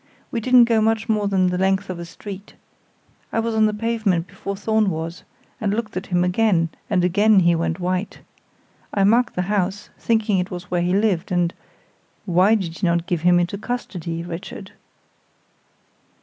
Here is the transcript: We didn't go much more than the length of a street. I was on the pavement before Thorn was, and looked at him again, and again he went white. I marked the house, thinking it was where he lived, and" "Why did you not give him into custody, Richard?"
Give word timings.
We 0.31 0.39
didn't 0.41 0.63
go 0.63 0.81
much 0.81 1.07
more 1.07 1.27
than 1.27 1.45
the 1.49 1.59
length 1.59 1.87
of 1.87 1.99
a 1.99 2.05
street. 2.05 2.55
I 3.31 3.39
was 3.39 3.53
on 3.53 3.67
the 3.67 3.71
pavement 3.71 4.25
before 4.25 4.55
Thorn 4.55 4.89
was, 4.89 5.21
and 5.59 5.75
looked 5.75 5.95
at 5.95 6.07
him 6.07 6.23
again, 6.23 6.69
and 6.89 7.03
again 7.03 7.41
he 7.41 7.53
went 7.53 7.79
white. 7.79 8.21
I 8.91 9.03
marked 9.03 9.35
the 9.35 9.43
house, 9.43 9.91
thinking 9.99 10.39
it 10.39 10.49
was 10.49 10.71
where 10.71 10.81
he 10.81 10.95
lived, 10.97 11.31
and" 11.31 11.53
"Why 12.25 12.55
did 12.55 12.81
you 12.81 12.89
not 12.89 13.05
give 13.05 13.21
him 13.21 13.39
into 13.39 13.59
custody, 13.59 14.23
Richard?" 14.23 14.71